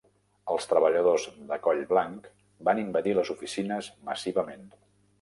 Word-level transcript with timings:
Els 0.53 0.63
treballadors 0.71 1.25
de 1.51 1.59
coll 1.67 1.83
blanc 1.93 2.31
van 2.71 2.83
invadir 2.87 3.17
les 3.21 3.33
oficines 3.39 3.95
massivament. 4.13 4.71